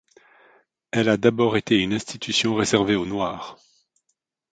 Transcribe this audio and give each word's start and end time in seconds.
Elle 0.89 1.09
a 1.09 1.17
d'abord 1.17 1.57
été 1.57 1.77
une 1.77 1.93
institution 1.93 2.55
réservée 2.55 2.95
aux 2.95 3.05
Noirs. 3.05 3.59